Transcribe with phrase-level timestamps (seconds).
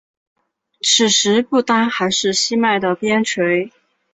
[0.81, 3.69] 此时不丹还是西藏的边陲。